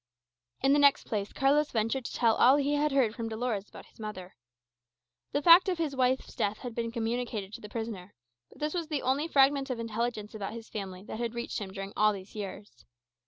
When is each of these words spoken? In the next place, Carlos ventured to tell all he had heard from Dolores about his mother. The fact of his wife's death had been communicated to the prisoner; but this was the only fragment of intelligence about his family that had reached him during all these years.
In 0.63 0.73
the 0.73 0.79
next 0.79 1.03
place, 1.05 1.31
Carlos 1.31 1.69
ventured 1.69 2.05
to 2.05 2.13
tell 2.15 2.33
all 2.33 2.55
he 2.57 2.73
had 2.73 2.91
heard 2.91 3.13
from 3.13 3.29
Dolores 3.29 3.69
about 3.69 3.85
his 3.85 3.99
mother. 3.99 4.35
The 5.31 5.43
fact 5.43 5.69
of 5.69 5.77
his 5.77 5.95
wife's 5.95 6.33
death 6.33 6.57
had 6.57 6.73
been 6.73 6.91
communicated 6.91 7.53
to 7.53 7.61
the 7.61 7.69
prisoner; 7.69 8.15
but 8.49 8.57
this 8.57 8.73
was 8.73 8.87
the 8.87 9.03
only 9.03 9.27
fragment 9.27 9.69
of 9.69 9.77
intelligence 9.77 10.33
about 10.33 10.53
his 10.53 10.69
family 10.69 11.03
that 11.03 11.19
had 11.19 11.35
reached 11.35 11.59
him 11.59 11.71
during 11.71 11.93
all 11.95 12.13
these 12.13 12.33
years. 12.33 12.83